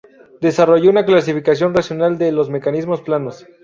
[0.41, 3.45] Desarrolló una clasificación racional de los mecanismos planos.